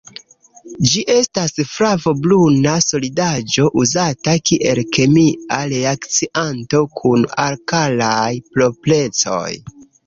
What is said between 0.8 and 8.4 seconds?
Ĝi estas flavo-bruna solidaĵo uzata kiel kemia reakcianto kun alkalaj